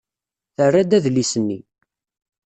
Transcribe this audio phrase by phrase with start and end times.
[0.55, 1.59] Terra-d adlis-nni.